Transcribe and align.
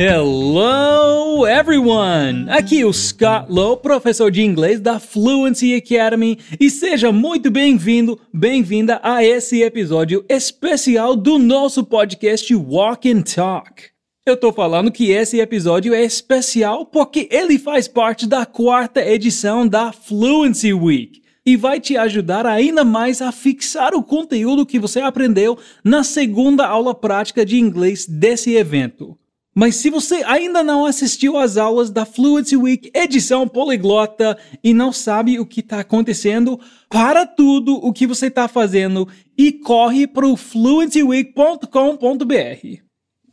Hello, 0.00 1.44
everyone! 1.44 2.48
Aqui 2.50 2.82
é 2.82 2.86
o 2.86 2.92
Scott 2.92 3.46
Lowe, 3.50 3.78
professor 3.78 4.30
de 4.30 4.40
inglês 4.42 4.78
da 4.78 5.00
Fluency 5.00 5.74
Academy, 5.74 6.38
e 6.60 6.70
seja 6.70 7.10
muito 7.10 7.50
bem-vindo, 7.50 8.16
bem-vinda 8.32 9.00
a 9.02 9.24
esse 9.24 9.60
episódio 9.60 10.24
especial 10.28 11.16
do 11.16 11.36
nosso 11.36 11.82
podcast 11.82 12.54
Walk 12.54 13.10
and 13.10 13.22
Talk. 13.22 13.86
Eu 14.24 14.36
tô 14.36 14.52
falando 14.52 14.92
que 14.92 15.10
esse 15.10 15.40
episódio 15.40 15.92
é 15.92 16.04
especial 16.04 16.86
porque 16.86 17.28
ele 17.32 17.58
faz 17.58 17.88
parte 17.88 18.24
da 18.24 18.46
quarta 18.46 19.04
edição 19.04 19.66
da 19.66 19.90
Fluency 19.90 20.72
Week 20.72 21.20
e 21.44 21.56
vai 21.56 21.80
te 21.80 21.96
ajudar 21.96 22.46
ainda 22.46 22.84
mais 22.84 23.20
a 23.20 23.32
fixar 23.32 23.96
o 23.96 24.04
conteúdo 24.04 24.64
que 24.64 24.78
você 24.78 25.00
aprendeu 25.00 25.58
na 25.82 26.04
segunda 26.04 26.68
aula 26.68 26.94
prática 26.94 27.44
de 27.44 27.58
inglês 27.58 28.06
desse 28.06 28.54
evento. 28.54 29.18
Mas 29.58 29.74
se 29.74 29.90
você 29.90 30.22
ainda 30.24 30.62
não 30.62 30.86
assistiu 30.86 31.36
às 31.36 31.56
aulas 31.56 31.90
da 31.90 32.06
Fluency 32.06 32.56
Week 32.56 32.92
edição 32.94 33.48
poliglota 33.48 34.38
e 34.62 34.72
não 34.72 34.92
sabe 34.92 35.40
o 35.40 35.44
que 35.44 35.58
está 35.58 35.80
acontecendo, 35.80 36.60
para 36.88 37.26
tudo 37.26 37.74
o 37.74 37.92
que 37.92 38.06
você 38.06 38.28
está 38.28 38.46
fazendo 38.46 39.08
e 39.36 39.50
corre 39.50 40.06
para 40.06 40.28
o 40.28 40.36
fluencyweek.com.br. 40.36 42.82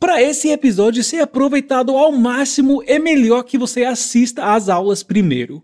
Para 0.00 0.20
esse 0.20 0.50
episódio 0.50 1.04
ser 1.04 1.20
aproveitado 1.20 1.96
ao 1.96 2.10
máximo, 2.10 2.82
é 2.88 2.98
melhor 2.98 3.44
que 3.44 3.56
você 3.56 3.84
assista 3.84 4.52
às 4.52 4.68
aulas 4.68 5.04
primeiro. 5.04 5.62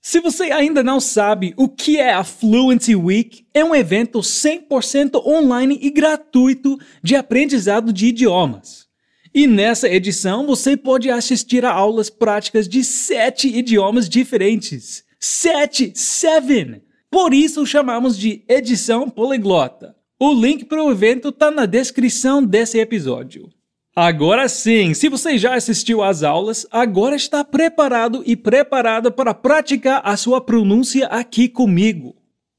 Se 0.00 0.20
você 0.20 0.44
ainda 0.44 0.82
não 0.82 1.00
sabe 1.00 1.52
o 1.54 1.68
que 1.68 1.98
é 1.98 2.14
a 2.14 2.24
Fluency 2.24 2.96
Week, 2.96 3.44
é 3.52 3.62
um 3.62 3.74
evento 3.74 4.20
100% 4.20 5.22
online 5.26 5.78
e 5.82 5.90
gratuito 5.90 6.78
de 7.02 7.14
aprendizado 7.14 7.92
de 7.92 8.06
idiomas. 8.06 8.87
E 9.34 9.46
nessa 9.46 9.88
edição 9.88 10.46
você 10.46 10.76
pode 10.76 11.10
assistir 11.10 11.64
a 11.64 11.72
aulas 11.72 12.10
práticas 12.10 12.68
de 12.68 12.82
sete 12.82 13.48
idiomas 13.48 14.08
diferentes. 14.08 15.04
Sete! 15.20 15.92
Seven! 15.94 16.82
Por 17.10 17.32
isso 17.32 17.66
chamamos 17.66 18.18
de 18.18 18.44
edição 18.48 19.08
poliglota. 19.08 19.96
O 20.20 20.32
link 20.32 20.64
para 20.64 20.82
o 20.82 20.90
evento 20.90 21.28
está 21.28 21.50
na 21.50 21.64
descrição 21.64 22.44
desse 22.44 22.78
episódio. 22.78 23.48
Agora 23.94 24.48
sim, 24.48 24.94
se 24.94 25.08
você 25.08 25.36
já 25.36 25.54
assistiu 25.54 26.02
às 26.02 26.22
aulas, 26.22 26.66
agora 26.70 27.16
está 27.16 27.42
preparado 27.42 28.22
e 28.24 28.36
preparada 28.36 29.10
para 29.10 29.34
praticar 29.34 30.02
a 30.04 30.16
sua 30.16 30.40
pronúncia 30.40 31.06
aqui 31.06 31.48
comigo. 31.48 32.14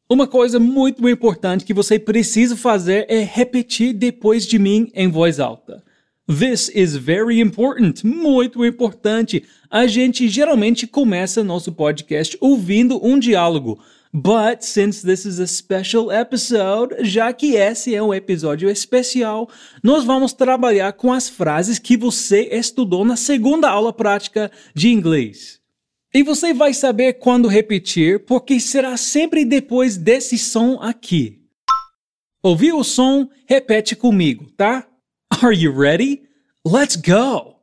Uma 0.09 0.27
coisa 0.27 0.59
muito 0.59 1.07
importante 1.07 1.63
que 1.63 1.73
você 1.73 1.99
precisa 1.99 2.57
fazer 2.57 3.05
é 3.07 3.19
repetir 3.19 3.93
depois 3.93 4.45
de 4.45 4.57
mim 4.57 4.89
em 4.93 5.07
voz 5.07 5.39
alta. 5.39 5.83
This 6.29 6.69
is 6.75 6.95
very 6.95 7.39
important, 7.39 8.03
muito 8.03 8.63
importante. 8.63 9.43
A 9.67 9.87
gente 9.87 10.27
geralmente 10.29 10.85
começa 10.85 11.43
nosso 11.43 11.71
podcast 11.71 12.37
ouvindo 12.39 13.03
um 13.03 13.17
diálogo. 13.17 13.79
But 14.13 14.61
since 14.61 15.03
this 15.03 15.25
is 15.25 15.39
a 15.39 15.47
special 15.47 16.11
episode, 16.11 17.03
já 17.03 17.33
que 17.33 17.55
esse 17.55 17.95
é 17.95 18.03
um 18.03 18.13
episódio 18.13 18.69
especial, 18.69 19.49
nós 19.81 20.03
vamos 20.03 20.31
trabalhar 20.31 20.93
com 20.93 21.11
as 21.11 21.27
frases 21.27 21.79
que 21.79 21.97
você 21.97 22.47
estudou 22.51 23.03
na 23.03 23.15
segunda 23.15 23.67
aula 23.67 23.91
prática 23.91 24.51
de 24.75 24.89
inglês. 24.89 25.59
E 26.13 26.21
você 26.21 26.53
vai 26.53 26.75
saber 26.75 27.13
quando 27.13 27.47
repetir, 27.47 28.23
porque 28.25 28.59
será 28.59 28.97
sempre 28.97 29.43
depois 29.43 29.97
desse 29.97 30.37
som 30.37 30.77
aqui. 30.79 31.41
Ouviu 32.43 32.77
o 32.77 32.83
som? 32.83 33.27
Repete 33.47 33.95
comigo, 33.95 34.45
tá? 34.55 34.88
Are 35.41 35.53
you 35.53 35.71
ready? 35.71 36.23
Let's 36.65 36.97
go! 36.97 37.55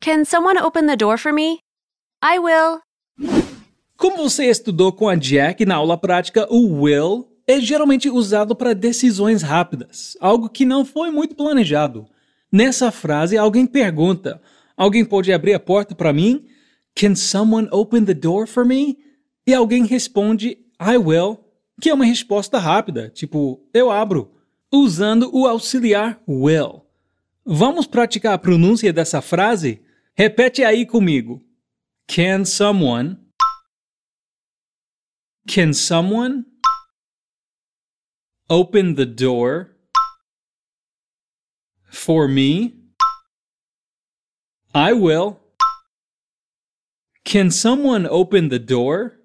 Can 0.00 0.24
someone 0.24 0.58
open 0.58 0.88
the 0.88 0.96
door 0.96 1.16
for 1.16 1.32
me? 1.32 1.60
I 2.20 2.40
will. 2.40 2.80
Como 3.96 4.16
você 4.16 4.46
estudou 4.46 4.92
com 4.92 5.08
a 5.08 5.14
Jack 5.14 5.64
na 5.64 5.76
aula 5.76 5.96
prática, 5.96 6.44
o 6.50 6.82
will 6.82 7.28
é 7.46 7.60
geralmente 7.60 8.10
usado 8.10 8.56
para 8.56 8.74
decisões 8.74 9.42
rápidas, 9.42 10.16
algo 10.20 10.48
que 10.48 10.64
não 10.64 10.84
foi 10.84 11.12
muito 11.12 11.36
planejado. 11.36 12.04
Nessa 12.50 12.90
frase, 12.90 13.38
alguém 13.38 13.64
pergunta: 13.64 14.42
Alguém 14.76 15.04
pode 15.04 15.32
abrir 15.32 15.54
a 15.54 15.60
porta 15.60 15.94
para 15.94 16.12
mim? 16.12 16.46
Can 16.96 17.14
someone 17.14 17.68
open 17.70 18.04
the 18.04 18.14
door 18.14 18.44
for 18.48 18.64
me? 18.64 18.98
E 19.46 19.54
alguém 19.54 19.86
responde: 19.86 20.58
I 20.80 20.96
will, 20.96 21.38
que 21.80 21.90
é 21.90 21.94
uma 21.94 22.04
resposta 22.04 22.58
rápida, 22.58 23.08
tipo, 23.08 23.60
eu 23.72 23.88
abro, 23.88 24.32
usando 24.72 25.30
o 25.32 25.46
auxiliar 25.46 26.18
will. 26.26 26.86
Vamos 27.44 27.86
praticar 27.86 28.34
a 28.34 28.38
pronúncia 28.38 28.92
dessa 28.92 29.20
frase? 29.20 29.84
Repete 30.14 30.64
aí 30.64 30.86
comigo. 30.86 31.44
Can 32.06 32.44
someone? 32.44 33.18
Can 35.46 35.72
someone 35.72 36.44
open 38.48 38.94
the 38.94 39.04
door 39.06 39.76
for 41.90 42.28
me? 42.28 42.78
I 44.74 44.92
will. 44.92 45.40
Can 47.24 47.50
someone 47.50 48.06
open 48.06 48.48
the 48.48 48.58
door? 48.58 49.18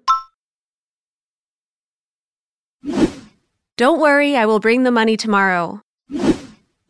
Don't 3.78 4.00
worry, 4.00 4.34
I 4.34 4.44
will 4.44 4.58
bring 4.58 4.82
the 4.82 4.90
money 4.90 5.16
tomorrow. 5.16 5.78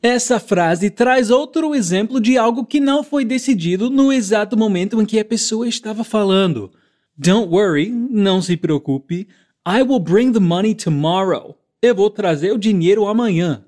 Essa 0.03 0.41
frase 0.41 0.89
traz 0.89 1.29
outro 1.29 1.75
exemplo 1.75 2.19
de 2.19 2.39
algo 2.39 2.65
que 2.65 2.81
não 2.81 3.05
foi 3.05 3.27
decidido 3.27 3.91
no 3.91 4.11
exato 4.11 4.57
momento 4.57 4.99
em 4.99 5.05
que 5.05 5.21
a 5.21 5.25
pessoa 5.25 5.69
estava 5.69 6.03
falando. 6.03 6.71
Don't 7.15 7.51
worry, 7.53 7.91
não 7.91 8.41
se 8.41 8.57
preocupe. 8.57 9.29
I 9.67 9.83
will 9.83 9.99
bring 9.99 10.33
the 10.33 10.41
money 10.41 10.75
tomorrow. 10.75 11.59
Eu 11.83 11.95
vou 11.95 12.09
trazer 12.09 12.53
o 12.53 12.59
dinheiro 12.59 13.07
amanhã. 13.07 13.67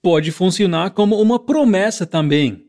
Pode 0.00 0.30
funcionar 0.30 0.90
como 0.90 1.20
uma 1.20 1.40
promessa 1.40 2.06
também. 2.06 2.66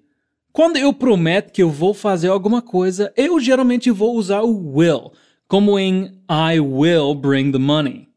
Quando 0.51 0.78
eu 0.78 0.91
prometo 0.91 1.51
que 1.51 1.61
eu 1.61 1.69
vou 1.69 1.94
fazer 1.94 2.29
alguma 2.29 2.63
coisa, 2.63 3.13
eu 3.16 3.40
geralmente 3.40 3.91
vou 3.91 4.16
usar 4.16 4.41
o 4.41 4.78
will, 4.78 5.11
como 5.47 5.78
em 5.78 6.19
I 6.28 6.59
will 6.59 7.13
bring 7.13 7.51
the 7.51 7.59
money. 7.59 8.10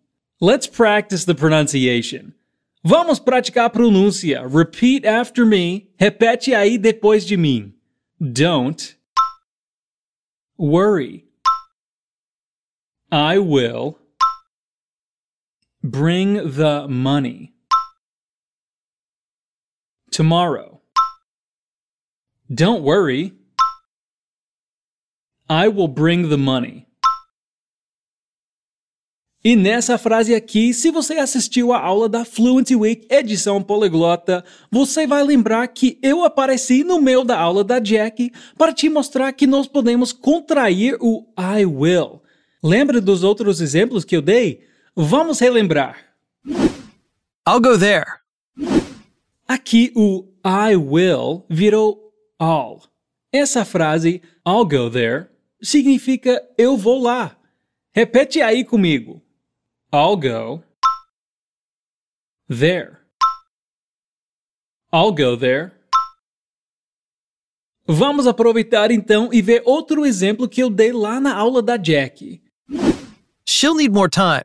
Let's 0.45 0.67
practice 0.67 1.25
the 1.25 1.35
pronunciation. 1.35 2.35
Vamos 2.85 3.19
praticar 3.19 3.65
a 3.65 3.71
pronúncia. 3.71 4.47
Repeat 4.47 5.07
after 5.07 5.47
me. 5.47 5.89
Repete 5.99 6.53
aí 6.55 6.77
depois 6.77 7.25
de 7.25 7.35
mim. 7.35 7.73
Don't 8.21 8.95
worry. 10.59 11.25
I 13.11 13.39
will 13.39 13.99
bring 15.83 16.35
the 16.35 16.89
money 16.89 17.55
tomorrow. 20.11 20.83
Don't 22.55 22.83
worry. 22.83 23.33
I 25.49 25.69
will 25.69 25.89
bring 25.89 26.29
the 26.29 26.37
money. 26.37 26.87
E 29.47 29.57
nessa 29.57 29.99
frase 29.99 30.35
aqui, 30.35 30.73
se 30.73 30.91
você 30.91 31.19
assistiu 31.19 31.71
a 31.71 31.79
aula 31.79 32.09
da 32.09 32.25
Fluency 32.25 32.75
Week 32.75 33.07
edição 33.11 33.61
poliglota, 33.61 34.43
você 34.71 35.07
vai 35.07 35.23
lembrar 35.23 35.69
que 35.69 35.99
eu 36.03 36.25
apareci 36.25 36.83
no 36.83 36.99
meio 36.99 37.25
da 37.25 37.39
aula 37.39 37.63
da 37.63 37.79
Jack 37.79 38.33
para 38.57 38.73
te 38.73 38.89
mostrar 38.89 39.31
que 39.35 39.47
nós 39.47 39.67
podemos 39.67 40.15
contrair 40.15 40.97
o 40.99 41.27
I 41.39 41.67
will. 41.67 42.23
Lembra 42.63 43.03
dos 43.03 43.23
outros 43.23 43.61
exemplos 43.61 44.03
que 44.03 44.17
eu 44.17 44.23
dei? 44.23 44.63
Vamos 44.97 45.39
relembrar. 45.41 45.99
I'll 47.47 47.61
go 47.61 47.79
there. 47.79 48.07
Aqui 49.47 49.93
o 49.95 50.25
I 50.43 50.75
will 50.75 51.45
virou 51.51 52.15
all. 52.39 52.81
Essa 53.31 53.63
frase 53.63 54.23
I'll 54.49 54.65
go 54.65 54.89
there 54.89 55.27
significa 55.61 56.43
eu 56.57 56.79
vou 56.79 57.03
lá. 57.03 57.37
Repete 57.93 58.41
aí 58.41 58.65
comigo. 58.65 59.24
I'll 59.95 60.17
go 60.17 60.65
there. 62.49 62.99
I'll 64.93 65.13
go 65.13 65.37
there. 65.37 65.71
Vamos 67.87 68.27
aproveitar 68.27 68.91
então 68.91 69.33
e 69.33 69.41
ver 69.41 69.63
outro 69.65 70.05
exemplo 70.05 70.49
que 70.49 70.61
eu 70.61 70.69
dei 70.69 70.91
lá 70.91 71.21
na 71.21 71.33
aula 71.37 71.63
da 71.63 71.77
Jack. 71.77 72.43
She'll 73.47 73.77
need 73.77 73.93
more 73.93 74.11
time. 74.11 74.43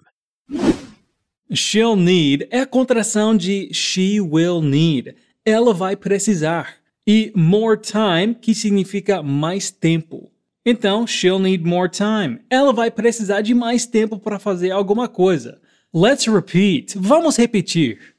She'll 1.51 1.95
need 1.95 2.47
é 2.51 2.59
a 2.59 2.67
contração 2.67 3.35
de 3.35 3.73
she 3.73 4.21
will 4.21 4.61
need. 4.61 5.15
Ela 5.43 5.73
vai 5.73 5.95
precisar. 5.95 6.75
E 7.07 7.33
more 7.35 7.75
time, 7.75 8.35
que 8.35 8.53
significa 8.53 9.23
mais 9.23 9.71
tempo. 9.71 10.31
Então, 10.71 11.07
she'll 11.07 11.39
need 11.39 11.65
more 11.65 11.89
time. 11.89 12.41
Ela 12.47 12.71
vai 12.71 12.91
precisar 12.91 13.41
de 13.41 13.55
mais 13.55 13.87
tempo 13.87 14.19
para 14.19 14.37
fazer 14.37 14.69
alguma 14.69 15.07
coisa. 15.07 15.59
Let's 15.91 16.27
repeat. 16.27 16.95
Vamos 16.95 17.37
repetir. 17.37 18.13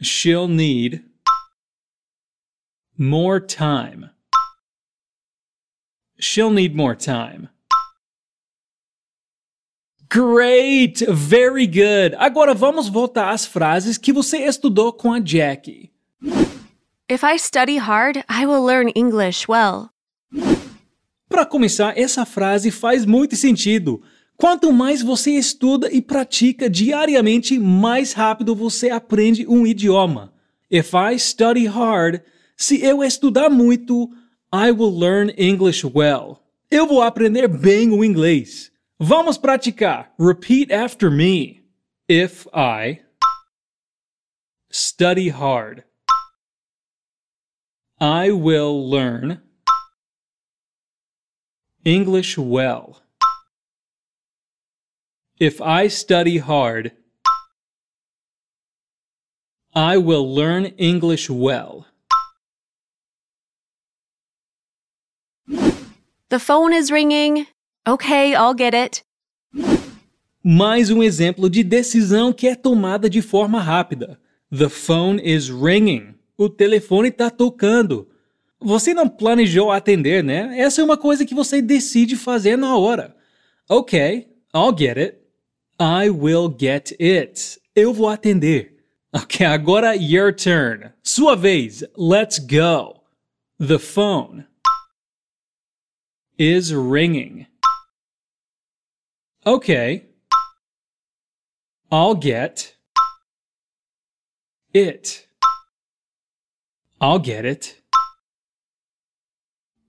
She'll 0.00 0.46
need 0.46 1.02
more 2.96 3.40
time. 3.40 4.10
She'll 6.20 6.52
need 6.52 6.76
more 6.76 6.94
time. 6.94 7.48
Great! 10.08 11.04
Very 11.08 11.66
good! 11.66 12.14
Agora 12.16 12.54
vamos 12.54 12.88
voltar 12.88 13.30
às 13.30 13.44
frases 13.44 13.98
que 13.98 14.12
você 14.12 14.38
estudou 14.38 14.92
com 14.92 15.12
a 15.12 15.18
Jackie. 15.18 15.90
If 17.10 17.24
I 17.24 17.38
study 17.38 17.76
hard, 17.76 18.24
I 18.28 18.46
will 18.46 18.64
learn 18.64 18.92
English 18.94 19.48
well. 19.48 19.90
Para 21.28 21.44
começar, 21.44 21.96
essa 21.98 22.24
frase 22.24 22.70
faz 22.70 23.04
muito 23.04 23.36
sentido. 23.36 24.02
Quanto 24.36 24.72
mais 24.72 25.02
você 25.02 25.32
estuda 25.32 25.92
e 25.92 26.00
pratica 26.00 26.70
diariamente, 26.70 27.58
mais 27.58 28.12
rápido 28.12 28.54
você 28.54 28.88
aprende 28.88 29.46
um 29.46 29.66
idioma. 29.66 30.32
If 30.70 30.92
I 30.94 31.18
study 31.18 31.66
hard, 31.66 32.22
se 32.56 32.82
eu 32.82 33.02
estudar 33.02 33.50
muito, 33.50 34.10
I 34.52 34.70
will 34.70 34.96
learn 34.96 35.34
English 35.36 35.86
well. 35.86 36.38
Eu 36.70 36.86
vou 36.86 37.02
aprender 37.02 37.48
bem 37.48 37.90
o 37.90 38.04
inglês. 38.04 38.70
Vamos 38.98 39.36
praticar. 39.36 40.12
Repeat 40.18 40.72
after 40.72 41.10
me. 41.10 41.64
If 42.08 42.46
I 42.54 43.00
study 44.70 45.28
hard, 45.28 45.84
I 48.00 48.30
will 48.30 48.88
learn 48.88 49.47
English 51.88 52.36
well. 52.36 53.00
If 55.40 55.62
I 55.62 55.88
study 55.88 56.36
hard, 56.36 56.92
I 59.74 59.96
will 59.96 60.34
learn 60.34 60.66
English 60.76 61.30
well. 61.30 61.86
The 66.28 66.38
phone 66.38 66.74
is 66.74 66.90
ringing. 66.90 67.46
Okay, 67.86 68.34
I'll 68.34 68.52
get 68.52 68.74
it. 68.74 69.02
Mais 70.44 70.90
um 70.90 71.02
exemplo 71.02 71.48
de 71.48 71.64
decisão 71.64 72.34
que 72.34 72.48
é 72.48 72.54
tomada 72.54 73.08
de 73.08 73.22
forma 73.22 73.62
rápida. 73.62 74.20
The 74.50 74.68
phone 74.68 75.22
is 75.22 75.48
ringing. 75.48 76.16
O 76.36 76.50
telefone 76.50 77.08
está 77.08 77.30
tocando. 77.30 78.10
Você 78.60 78.92
não 78.92 79.08
planejou 79.08 79.70
atender, 79.70 80.22
né? 80.24 80.58
Essa 80.58 80.80
é 80.80 80.84
uma 80.84 80.96
coisa 80.96 81.24
que 81.24 81.34
você 81.34 81.62
decide 81.62 82.16
fazer 82.16 82.56
na 82.56 82.76
hora. 82.76 83.16
Ok, 83.68 84.28
I'll 84.54 84.76
get 84.76 84.96
it. 84.96 85.18
I 85.80 86.10
will 86.10 86.54
get 86.58 86.92
it. 87.00 87.60
Eu 87.74 87.94
vou 87.94 88.08
atender. 88.08 88.76
Ok, 89.12 89.46
agora 89.46 89.94
your 89.94 90.34
turn. 90.34 90.92
Sua 91.02 91.36
vez. 91.36 91.84
Let's 91.96 92.38
go. 92.38 93.02
The 93.60 93.78
phone 93.78 94.46
is 96.36 96.72
ringing. 96.72 97.46
Okay. 99.46 100.06
I'll 101.90 102.14
get 102.14 102.74
it. 104.74 105.26
I'll 107.00 107.18
get 107.18 107.44
it. 107.44 107.80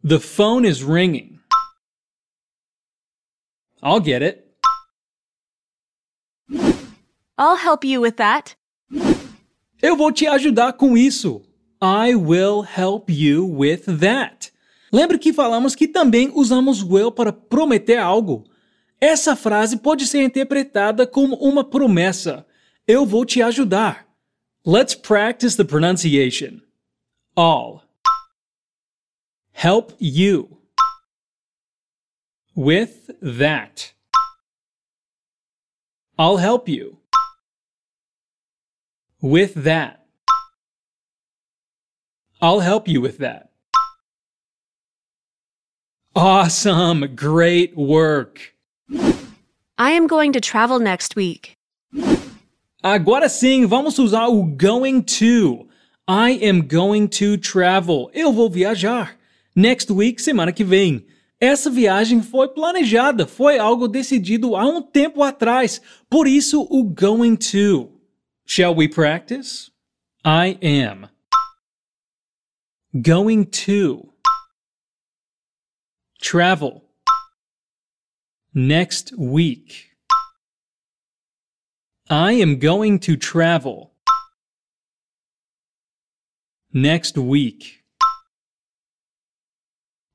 The 0.04 0.20
phone 0.20 0.66
is 0.66 0.82
ringing. 0.82 1.40
I'll 3.84 4.00
get 4.00 4.22
it. 4.22 4.46
I'll 7.38 7.58
help 7.58 7.84
you 7.84 8.02
with 8.02 8.16
that. 8.16 8.56
Eu 9.82 9.96
vou 9.98 10.12
te 10.12 10.26
ajudar 10.26 10.74
com 10.74 10.98
isso. 10.98 11.42
I 11.82 12.16
will 12.16 12.62
help 12.64 13.10
you 13.10 13.46
with 13.46 13.86
that. 14.00 14.52
Lembre 14.92 15.18
que 15.18 15.34
falamos 15.34 15.76
que 15.76 15.88
também 15.88 16.32
usamos 16.34 16.82
will 16.82 17.12
para 17.12 17.32
prometer 17.32 17.98
algo. 17.98 18.46
Essa 19.02 19.36
frase 19.36 19.78
pode 19.78 20.08
ser 20.08 20.24
interpretada 20.24 21.06
como 21.06 21.36
uma 21.36 21.64
promessa. 21.64 22.46
Eu 22.88 23.06
vou 23.06 23.26
te 23.26 23.42
ajudar. 23.42 24.08
Let's 24.66 24.96
practice 24.96 25.56
the 25.56 25.64
pronunciation. 25.64 26.62
All. 27.36 27.89
Help 29.60 29.92
you. 30.00 30.58
With 32.56 33.12
that. 33.22 33.92
I'll 36.18 36.38
help 36.38 36.70
you. 36.70 37.00
With 39.22 39.66
that. 39.66 40.06
I'll 42.42 42.62
help 42.62 42.88
you 42.88 43.02
with 43.02 43.18
that. 43.18 43.50
Awesome! 46.16 47.14
Great 47.14 47.76
work! 47.76 48.56
I 49.78 49.92
am 49.92 50.08
going 50.08 50.32
to 50.32 50.40
travel 50.40 50.80
next 50.80 51.18
week. 51.18 51.58
Agora 52.82 53.28
sim, 53.28 53.68
vamos 53.68 54.00
usar 54.00 54.30
o 54.30 54.44
going 54.44 55.04
to. 55.20 55.68
I 56.08 56.30
am 56.42 56.62
going 56.66 57.10
to 57.10 57.36
travel. 57.36 58.10
Eu 58.14 58.32
vou 58.32 58.50
viajar. 58.50 59.19
Next 59.60 59.92
week, 59.92 60.22
semana 60.22 60.54
que 60.54 60.64
vem. 60.64 61.06
Essa 61.38 61.70
viagem 61.70 62.24
foi 62.24 62.48
planejada, 62.48 63.28
foi 63.28 63.60
algo 63.60 63.90
decidido 63.90 64.56
há 64.56 64.66
um 64.66 64.82
tempo 64.82 65.22
atrás. 65.22 65.82
Por 66.10 66.30
isso, 66.30 66.66
o 66.70 66.82
going 66.82 67.36
to. 67.36 67.92
Shall 68.48 68.74
we 68.74 68.88
practice? 68.88 69.70
I 70.24 70.58
am 70.62 71.10
going 73.02 73.44
to 73.66 74.14
travel 76.22 76.86
next 78.54 79.14
week. 79.18 79.90
I 82.10 82.42
am 82.42 82.58
going 82.58 82.98
to 83.00 83.18
travel 83.18 83.92
next 86.74 87.18
week. 87.18 87.79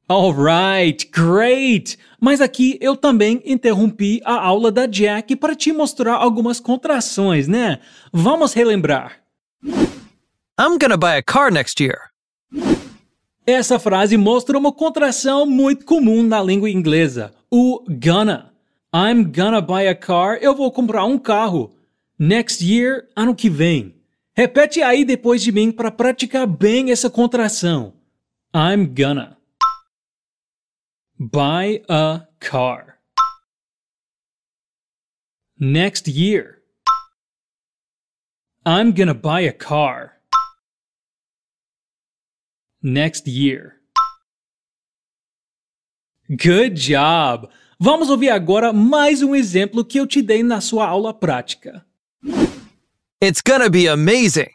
Alright, 0.07 1.09
great! 1.11 1.99
Mas 2.21 2.43
aqui 2.43 2.77
eu 2.79 2.95
também 2.95 3.41
interrompi 3.43 4.21
a 4.23 4.35
aula 4.35 4.71
da 4.71 4.85
Jack 4.85 5.35
para 5.37 5.55
te 5.55 5.73
mostrar 5.73 6.17
algumas 6.17 6.61
contrações, 6.61 7.49
né? 7.49 7.79
Vamos 8.13 8.53
relembrar. 8.53 9.23
I'm 9.65 10.79
gonna 10.79 10.99
buy 10.99 11.17
a 11.17 11.23
car 11.23 11.51
next 11.51 11.83
year. 11.83 12.11
Essa 13.47 13.79
frase 13.79 14.19
mostra 14.19 14.59
uma 14.59 14.73
contração 14.73 15.47
muito 15.47 15.87
comum 15.87 16.23
na 16.23 16.43
língua 16.43 16.69
inglesa, 16.69 17.33
o 17.51 17.83
gonna. 17.89 18.53
I'm 18.95 19.25
gonna 19.25 19.63
buy 19.63 19.89
a 19.89 19.95
car, 19.95 20.37
eu 20.43 20.55
vou 20.55 20.71
comprar 20.71 21.07
um 21.07 21.19
carro. 21.19 21.75
Next 22.19 22.63
year, 22.63 23.09
ano 23.17 23.35
que 23.35 23.49
vem. 23.49 23.95
Repete 24.37 24.83
aí 24.83 25.03
depois 25.03 25.43
de 25.43 25.51
mim 25.51 25.73
para 25.73 25.91
praticar 25.91 26.47
bem 26.47 26.91
essa 26.91 27.09
contração. 27.09 27.95
I'm 28.55 28.87
gonna 28.87 29.35
buy 31.19 31.83
a 31.89 32.23
car. 32.41 32.99
Next 35.59 36.09
year. 36.09 36.59
I'm 38.67 38.93
gonna 38.93 39.15
buy 39.15 39.41
a 39.41 39.53
car. 39.53 40.13
Next 42.83 43.27
year. 43.27 43.75
Good 46.29 46.75
job! 46.77 47.51
Vamos 47.79 48.09
ouvir 48.09 48.31
agora 48.31 48.73
mais 48.73 49.23
um 49.23 49.35
exemplo 49.35 49.85
que 49.85 49.99
eu 49.99 50.07
te 50.07 50.23
dei 50.23 50.43
na 50.43 50.61
sua 50.61 50.87
aula 50.87 51.13
prática. 51.13 51.85
It's 53.23 53.43
gonna 53.43 53.69
be 53.69 53.87
amazing. 53.87 54.51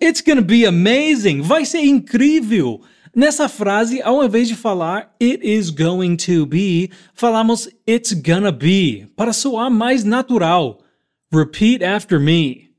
It's 0.00 0.20
gonna 0.20 0.42
be 0.42 0.66
amazing! 0.66 1.40
Vai 1.42 1.64
ser 1.64 1.80
incrível! 1.80 2.82
Nessa 3.14 3.48
frase, 3.48 4.02
ao 4.02 4.24
invés 4.24 4.48
de 4.48 4.56
falar 4.56 5.14
it 5.20 5.40
is 5.46 5.70
going 5.70 6.16
to 6.16 6.44
be, 6.44 6.90
falamos 7.14 7.68
it's 7.86 8.12
gonna 8.12 8.50
be, 8.50 9.06
para 9.16 9.32
soar 9.32 9.70
mais 9.70 10.02
natural. 10.02 10.82
Repeat 11.30 11.80
after 11.80 12.18
me. 12.18 12.70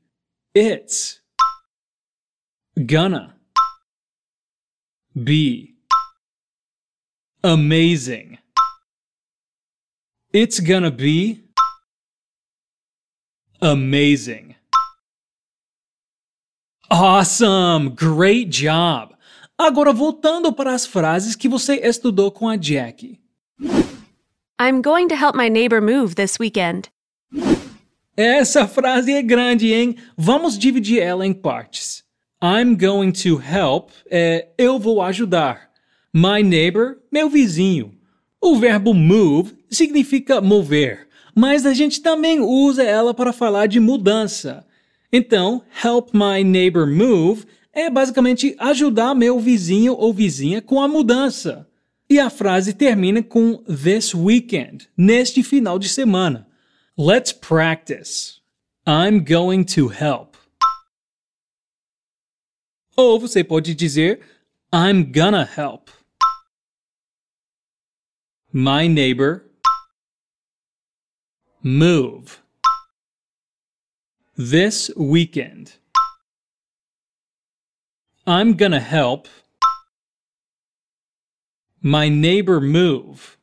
It's 0.54 1.20
gonna 2.78 3.34
be 5.14 5.74
amazing. 7.42 8.38
It's 10.34 10.60
gonna 10.60 10.90
be 10.90 11.44
amazing. 13.62 14.54
Awesome! 16.90 17.94
Great 17.94 18.50
job! 18.50 19.15
Agora 19.58 19.90
voltando 19.90 20.52
para 20.52 20.74
as 20.74 20.84
frases 20.84 21.34
que 21.34 21.48
você 21.48 21.76
estudou 21.76 22.30
com 22.30 22.46
a 22.46 22.56
Jack. 22.56 23.18
I'm 24.60 24.82
going 24.82 25.08
to 25.08 25.14
help 25.14 25.34
my 25.34 25.48
neighbor 25.48 25.80
move 25.80 26.14
this 26.14 26.38
weekend. 26.38 26.90
Essa 28.14 28.68
frase 28.68 29.12
é 29.12 29.22
grande, 29.22 29.72
hein? 29.72 29.96
Vamos 30.16 30.58
dividir 30.58 31.00
ela 31.00 31.26
em 31.26 31.32
partes. 31.32 32.04
I'm 32.42 32.76
going 32.76 33.12
to 33.12 33.40
help 33.40 33.90
é 34.10 34.48
eu 34.58 34.78
vou 34.78 35.00
ajudar. 35.00 35.70
My 36.12 36.42
neighbor, 36.42 36.98
meu 37.10 37.30
vizinho. 37.30 37.94
O 38.40 38.56
verbo 38.56 38.92
move 38.92 39.56
significa 39.70 40.40
mover, 40.40 41.08
mas 41.34 41.64
a 41.64 41.72
gente 41.72 42.02
também 42.02 42.40
usa 42.40 42.82
ela 42.82 43.14
para 43.14 43.32
falar 43.32 43.66
de 43.66 43.80
mudança. 43.80 44.66
Então, 45.10 45.62
help 45.82 46.10
my 46.12 46.44
neighbor 46.44 46.86
move 46.86 47.46
é 47.76 47.90
basicamente 47.90 48.56
ajudar 48.58 49.14
meu 49.14 49.38
vizinho 49.38 49.92
ou 49.92 50.12
vizinha 50.12 50.62
com 50.62 50.80
a 50.80 50.88
mudança. 50.88 51.68
E 52.08 52.18
a 52.18 52.30
frase 52.30 52.72
termina 52.72 53.22
com 53.22 53.62
this 53.64 54.14
weekend, 54.14 54.88
neste 54.96 55.42
final 55.42 55.78
de 55.78 55.86
semana. 55.86 56.48
Let's 56.96 57.32
practice. 57.32 58.40
I'm 58.86 59.22
going 59.22 59.64
to 59.74 59.88
help. 59.88 60.36
Ou 62.96 63.20
você 63.20 63.44
pode 63.44 63.74
dizer 63.74 64.20
I'm 64.72 65.12
gonna 65.12 65.44
help. 65.44 65.90
My 68.50 68.88
neighbor 68.88 69.42
move 71.62 72.38
this 74.38 74.90
weekend. 74.96 75.72
I'm 78.28 78.54
gonna 78.54 78.80
help 78.80 79.28
my 81.80 82.08
neighbor 82.08 82.60
move 82.60 83.38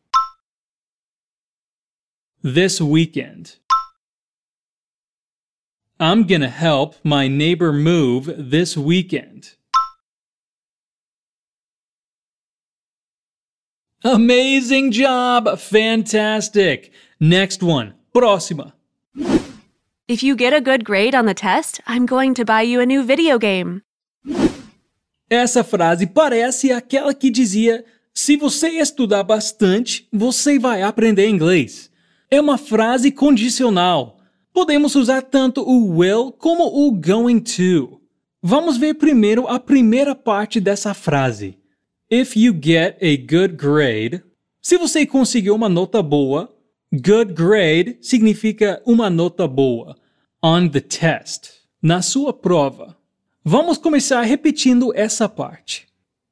this 2.42 2.82
weekend. 2.82 3.56
I'm 6.02 6.28
gonna 6.28 6.50
help 6.50 6.96
my 7.02 7.30
neighbor 7.30 7.72
move 7.72 8.30
this 8.38 8.76
weekend. 8.76 9.54
Amazing 14.04 14.92
job! 14.92 15.58
Fantastic! 15.58 16.92
Next 17.22 17.64
one. 17.64 17.94
Próxima. 18.14 18.74
If 20.10 20.24
you 20.24 20.36
get 20.36 20.54
a 20.54 20.60
good 20.60 20.84
grade 20.84 21.16
on 21.16 21.26
the 21.26 21.34
test, 21.34 21.80
I'm 21.88 22.06
going 22.06 22.34
to 22.34 22.44
buy 22.44 22.64
you 22.64 22.82
a 22.82 22.86
new 22.86 23.02
video 23.02 23.40
game. 23.40 23.84
Essa 25.34 25.64
frase 25.64 26.06
parece 26.06 26.72
aquela 26.72 27.12
que 27.12 27.32
dizia: 27.32 27.84
se 28.14 28.38
você 28.38 28.70
estudar 28.70 29.24
bastante, 29.24 30.08
você 30.14 30.60
vai 30.60 30.84
aprender 30.84 31.28
inglês. 31.28 31.90
É 32.30 32.40
uma 32.40 32.56
frase 32.56 33.12
condicional. 33.12 34.20
Podemos 34.54 34.96
usar 34.96 35.24
tanto 35.24 35.68
o 35.68 35.98
will 35.98 36.32
como 36.32 36.66
o 36.66 36.92
going 36.92 37.40
to. 37.40 38.00
Vamos 38.44 38.78
ver 38.78 38.94
primeiro 38.94 39.48
a 39.48 39.60
primeira 39.60 40.14
parte 40.14 40.60
dessa 40.60 40.94
frase. 40.94 41.58
If 42.12 42.38
you 42.38 42.54
get 42.54 42.98
a 43.02 43.18
good 43.18 43.56
grade, 43.56 44.22
se 44.62 44.78
você 44.78 45.04
conseguiu 45.04 45.56
uma 45.56 45.68
nota 45.68 46.04
boa, 46.04 46.56
good 46.94 47.34
grade 47.34 47.98
significa 48.02 48.80
uma 48.86 49.10
nota 49.10 49.48
boa. 49.48 49.96
On 50.44 50.68
the 50.68 50.80
test, 50.80 51.50
na 51.82 52.04
sua 52.04 52.32
prova. 52.32 52.96
Vamos 53.46 53.78
começar 53.78 54.22
repetindo 54.22 54.96
essa 54.96 55.28
parte. 55.28 55.86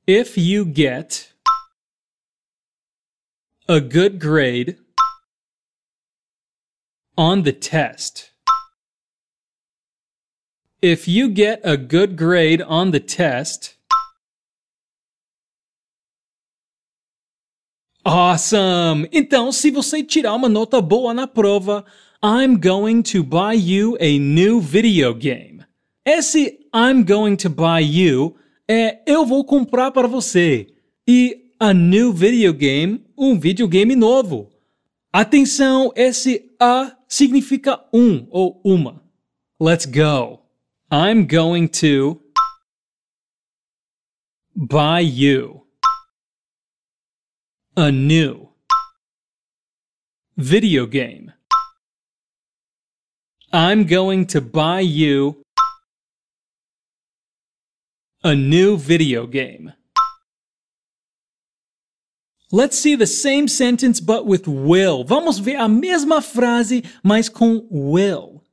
If 0.08 0.38
you 0.38 0.63
get 0.63 1.34
a 3.68 3.80
good 3.80 4.18
grade 4.18 4.77
on 7.18 7.41
the 7.41 7.51
test. 7.51 8.32
If 10.82 11.06
you 11.06 11.27
get 11.27 11.60
a 11.65 11.75
good 11.75 12.15
grade 12.15 12.63
on 12.63 12.91
the 12.91 13.01
test, 13.01 13.75
Awesome! 18.06 19.08
Então, 19.12 19.51
se 19.51 19.70
você 19.70 20.01
tirar 20.01 20.34
uma 20.34 20.48
nota 20.48 20.82
boa 20.82 21.13
na 21.13 21.27
prova, 21.27 21.86
I'm 22.24 22.58
going 22.58 23.03
to 23.03 23.22
buy 23.22 23.53
you 23.53 23.98
a 24.00 24.18
new 24.18 24.62
video 24.62 25.13
game. 25.13 25.50
Esse 26.05 26.67
I'm 26.74 27.03
going 27.03 27.36
to 27.38 27.50
buy 27.50 27.81
you 27.81 28.36
é 28.67 29.03
eu 29.05 29.25
vou 29.25 29.46
comprar 29.46 29.91
para 29.91 30.08
você. 30.08 30.74
E 31.08 31.51
a 31.60 31.74
new 31.74 32.12
video 32.12 32.53
game, 32.53 33.05
um 33.15 33.39
videogame 33.39 33.96
novo. 33.96 34.51
Atenção, 35.13 35.91
esse 35.96 36.55
a 36.60 36.98
significa 37.08 37.86
um 37.93 38.25
ou 38.31 38.60
uma. 38.63 39.03
Let's 39.60 39.86
go. 39.86 40.39
I'm 40.91 41.27
going 41.27 41.67
to 41.67 42.20
buy 44.55 45.01
you 45.01 45.67
a 47.75 47.91
new 47.91 48.50
video 50.36 50.88
game. 50.88 51.31
I'm 53.53 53.86
going 53.86 54.25
to 54.27 54.41
buy 54.41 54.81
you 54.81 55.40
a 58.24 58.36
new 58.36 58.78
video 58.78 59.25
game. 59.25 59.74
Let's 62.51 62.78
see 62.78 62.96
the 62.96 63.08
same 63.08 63.48
sentence 63.48 64.00
but 64.00 64.28
with 64.28 64.48
will. 64.48 65.04
Vamos 65.04 65.40
ver 65.40 65.56
a 65.56 65.68
mesma 65.68 66.22
frase, 66.22 66.84
mas 67.04 67.30
com 67.30 67.66
will. 67.72 68.44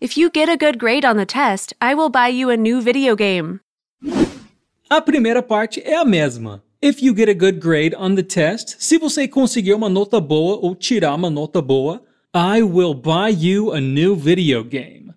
If 0.00 0.18
you 0.18 0.30
get 0.30 0.50
a 0.50 0.56
good 0.56 0.78
grade 0.78 1.06
on 1.06 1.16
the 1.16 1.24
test, 1.24 1.72
I 1.80 1.94
will 1.94 2.10
buy 2.10 2.28
you 2.28 2.50
a 2.50 2.56
new 2.56 2.82
video 2.82 3.16
game. 3.16 3.60
A 4.90 5.00
primeira 5.00 5.42
parte 5.42 5.80
é 5.82 5.96
a 5.96 6.04
mesma. 6.04 6.62
If 6.82 7.02
you 7.02 7.14
get 7.14 7.30
a 7.30 7.34
good 7.34 7.58
grade 7.58 7.94
on 7.96 8.16
the 8.16 8.22
test, 8.22 8.76
se 8.78 8.98
você 8.98 9.26
conseguir 9.26 9.72
uma 9.72 9.88
nota 9.88 10.20
boa 10.20 10.58
ou 10.60 10.74
tirar 10.74 11.14
uma 11.14 11.30
nota 11.30 11.62
boa, 11.62 12.02
I 12.34 12.62
will 12.62 12.92
buy 12.92 13.30
you 13.30 13.72
a 13.72 13.80
new 13.80 14.14
video 14.14 14.62
game. 14.62 15.14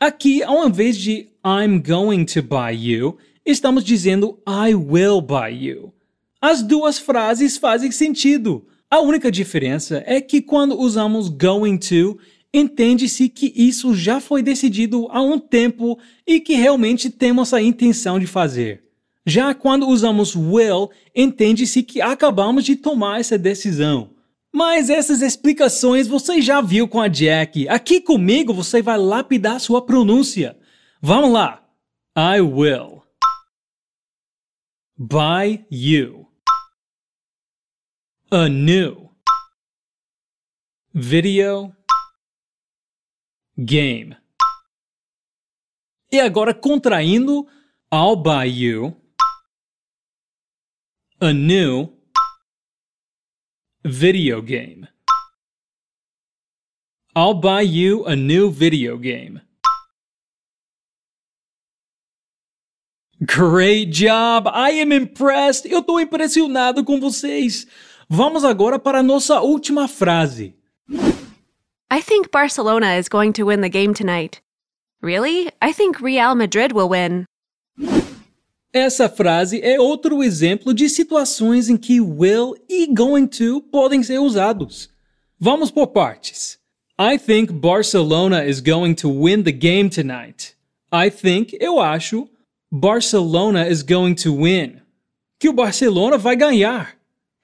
Aqui, 0.00 0.42
ao 0.42 0.66
invés 0.66 0.96
de 0.96 1.31
I'm 1.44 1.82
going 1.82 2.24
to 2.26 2.42
buy 2.42 2.70
you, 2.70 3.18
estamos 3.44 3.82
dizendo 3.82 4.38
I 4.46 4.74
will 4.74 5.20
buy 5.20 5.50
you. 5.50 5.92
As 6.40 6.62
duas 6.62 6.98
frases 6.98 7.56
fazem 7.56 7.90
sentido. 7.90 8.64
A 8.88 9.00
única 9.00 9.30
diferença 9.30 10.04
é 10.06 10.20
que 10.20 10.40
quando 10.40 10.78
usamos 10.78 11.28
going 11.28 11.78
to, 11.78 12.18
entende-se 12.54 13.28
que 13.28 13.52
isso 13.56 13.92
já 13.94 14.20
foi 14.20 14.42
decidido 14.42 15.08
há 15.10 15.20
um 15.20 15.38
tempo 15.38 15.98
e 16.24 16.38
que 16.38 16.54
realmente 16.54 17.10
temos 17.10 17.52
a 17.52 17.60
intenção 17.60 18.20
de 18.20 18.26
fazer. 18.26 18.84
Já 19.26 19.52
quando 19.52 19.88
usamos 19.88 20.36
will, 20.36 20.90
entende-se 21.14 21.82
que 21.82 22.00
acabamos 22.00 22.64
de 22.64 22.76
tomar 22.76 23.18
essa 23.18 23.36
decisão. 23.36 24.10
Mas 24.52 24.90
essas 24.90 25.22
explicações 25.22 26.06
você 26.06 26.40
já 26.40 26.60
viu 26.60 26.86
com 26.86 27.00
a 27.00 27.08
Jack. 27.08 27.66
Aqui 27.68 28.00
comigo 28.00 28.52
você 28.52 28.82
vai 28.82 28.98
lapidar 28.98 29.58
sua 29.58 29.80
pronúncia. 29.80 30.56
Vamos 31.04 31.32
lá. 31.32 31.60
I 32.14 32.40
will 32.40 33.02
buy 34.96 35.66
you 35.68 36.28
a 38.30 38.48
new 38.48 39.10
video 40.94 41.74
game. 43.58 44.16
E 46.12 46.20
agora 46.20 46.54
contraindo, 46.54 47.48
I'll 47.90 48.14
buy 48.14 48.44
you 48.44 48.94
a 51.20 51.32
new 51.32 51.92
video 53.84 54.40
game. 54.40 54.86
I'll 57.16 57.34
buy 57.34 57.62
you 57.62 58.06
a 58.06 58.14
new 58.14 58.52
video 58.52 58.96
game. 58.98 59.42
Great 63.24 63.92
job! 63.92 64.48
I 64.48 64.80
am 64.80 64.90
impressed! 64.90 65.70
Eu 65.70 65.80
tô 65.80 66.00
impressionado 66.00 66.82
com 66.82 66.98
vocês! 66.98 67.68
Vamos 68.08 68.42
agora 68.42 68.80
para 68.80 68.98
a 68.98 69.02
nossa 69.02 69.40
última 69.40 69.86
frase. 69.86 70.56
I 71.88 72.02
think 72.02 72.30
Barcelona 72.32 72.98
is 72.98 73.08
going 73.08 73.30
to 73.32 73.46
win 73.46 73.60
the 73.60 73.68
game 73.68 73.94
tonight. 73.94 74.42
Really? 75.00 75.52
I 75.62 75.72
think 75.72 76.02
Real 76.02 76.34
Madrid 76.34 76.72
will 76.72 76.88
win. 76.88 77.24
Essa 78.72 79.08
frase 79.08 79.60
é 79.62 79.78
outro 79.78 80.20
exemplo 80.22 80.74
de 80.74 80.88
situações 80.88 81.68
em 81.68 81.76
que 81.76 82.00
will 82.00 82.56
e 82.68 82.88
going 82.92 83.28
to 83.28 83.60
podem 83.70 84.02
ser 84.02 84.18
usados. 84.18 84.90
Vamos 85.38 85.70
por 85.70 85.88
partes. 85.88 86.58
I 86.98 87.18
think 87.18 87.52
Barcelona 87.52 88.44
is 88.44 88.60
going 88.60 88.94
to 88.94 89.08
win 89.08 89.44
the 89.44 89.52
game 89.52 89.88
tonight. 89.88 90.56
I 90.92 91.08
think, 91.08 91.56
eu 91.60 91.78
acho, 91.78 92.28
Barcelona 92.74 93.66
is 93.68 93.82
going 93.82 94.14
to 94.14 94.34
win. 94.34 94.80
Que 95.38 95.46
o 95.46 95.52
Barcelona 95.52 96.16
vai 96.16 96.34
ganhar. 96.34 96.96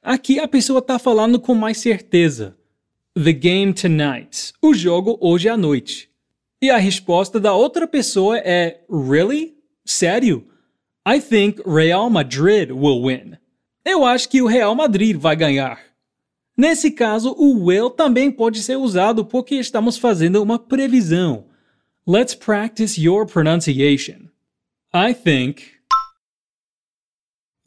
Aqui 0.02 0.40
a 0.40 0.48
pessoa 0.48 0.78
está 0.78 0.98
falando 0.98 1.38
com 1.38 1.54
mais 1.54 1.76
certeza. 1.76 2.56
The 3.14 3.34
game 3.34 3.74
tonight. 3.74 4.54
O 4.62 4.72
jogo 4.72 5.18
hoje 5.20 5.46
à 5.46 5.54
noite. 5.54 6.08
E 6.62 6.70
a 6.70 6.78
resposta 6.78 7.38
da 7.38 7.52
outra 7.52 7.86
pessoa 7.86 8.38
é 8.38 8.80
Really? 8.88 9.54
Sério? 9.84 10.46
I 11.06 11.20
think 11.20 11.60
Real 11.68 12.08
Madrid 12.08 12.70
will 12.70 13.06
win. 13.06 13.34
Eu 13.84 14.06
acho 14.06 14.30
que 14.30 14.40
o 14.40 14.46
Real 14.46 14.74
Madrid 14.74 15.14
vai 15.14 15.36
ganhar. 15.36 15.78
Nesse 16.56 16.90
caso, 16.90 17.34
o 17.36 17.66
will 17.66 17.90
também 17.90 18.30
pode 18.30 18.62
ser 18.62 18.76
usado 18.76 19.26
porque 19.26 19.56
estamos 19.56 19.98
fazendo 19.98 20.42
uma 20.42 20.58
previsão. 20.58 21.44
Let's 22.06 22.34
practice 22.34 22.98
your 22.98 23.26
pronunciation. 23.26 24.28
I 24.92 25.12
think 25.12 25.80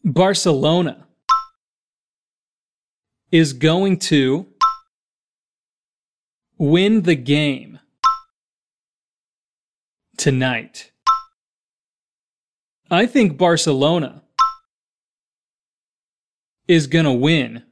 Barcelona 0.04 1.06
is 3.32 3.54
going 3.54 3.98
to 3.98 4.48
win 6.58 7.04
the 7.04 7.16
game 7.16 7.80
tonight. 10.18 10.92
I 12.90 13.06
think 13.06 13.38
Barcelona 13.38 14.24
is 16.68 16.88
going 16.88 17.06
to 17.06 17.14
win 17.14 17.64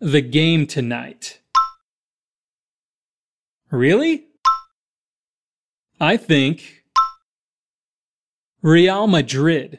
the 0.00 0.22
game 0.22 0.66
tonight. 0.66 1.40
Really? 3.70 4.28
I 6.00 6.16
think 6.16 6.83
Real 8.66 9.06
Madrid 9.06 9.78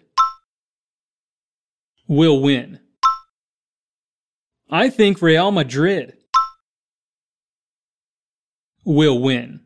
will 2.08 2.39
win. 2.39 2.80
I 4.70 4.92
think 4.92 5.24
Real 5.24 5.51
Madrid 5.51 6.13
will 8.86 9.20
win. 9.20 9.62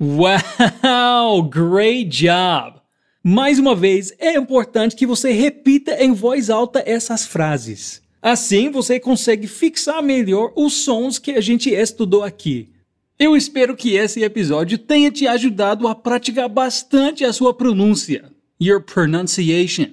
Wow, 0.00 1.42
great 1.50 2.08
job! 2.08 2.80
Mais 3.22 3.58
uma 3.58 3.74
vez, 3.74 4.14
é 4.18 4.34
importante 4.38 4.96
que 4.96 5.06
você 5.06 5.32
repita 5.32 6.02
em 6.02 6.14
voz 6.14 6.48
alta 6.48 6.82
essas 6.86 7.26
frases. 7.26 8.00
Assim 8.22 8.70
você 8.70 8.98
consegue 8.98 9.46
fixar 9.46 10.02
melhor 10.02 10.50
os 10.56 10.72
sons 10.82 11.18
que 11.18 11.32
a 11.32 11.42
gente 11.42 11.68
estudou 11.68 12.24
aqui. 12.24 12.71
Eu 13.22 13.36
espero 13.36 13.76
que 13.76 13.94
esse 13.94 14.20
episódio 14.24 14.76
tenha 14.76 15.08
te 15.08 15.28
ajudado 15.28 15.86
a 15.86 15.94
praticar 15.94 16.48
bastante 16.48 17.24
a 17.24 17.32
sua 17.32 17.54
pronúncia, 17.54 18.32
your 18.60 18.82
pronunciation. 18.82 19.92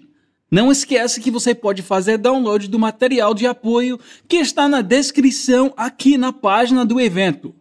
Não 0.49 0.71
esqueça 0.71 1.21
que 1.21 1.29
você 1.29 1.53
pode 1.53 1.83
fazer 1.83 2.17
download 2.17 2.67
do 2.67 2.79
material 2.79 3.35
de 3.35 3.45
apoio 3.45 3.99
que 4.27 4.37
está 4.37 4.67
na 4.67 4.81
descrição 4.81 5.71
aqui 5.77 6.17
na 6.17 6.33
página 6.33 6.83
do 6.83 6.99
evento. 6.99 7.53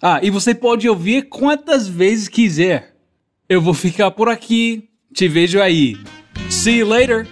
Ah, 0.00 0.20
e 0.22 0.30
você 0.30 0.54
pode 0.54 0.88
ouvir 0.88 1.28
quantas 1.28 1.86
vezes 1.86 2.26
quiser. 2.26 2.96
Eu 3.46 3.60
vou 3.60 3.74
ficar 3.74 4.12
por 4.12 4.30
aqui. 4.30 4.88
Te 5.12 5.28
vejo 5.28 5.60
aí. 5.60 5.98
See 6.48 6.78
you 6.78 6.88
later. 6.88 7.26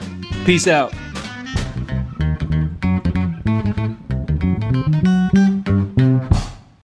Peace 0.45 0.71
out. 0.71 0.95